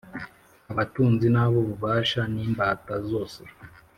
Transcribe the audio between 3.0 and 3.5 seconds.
zose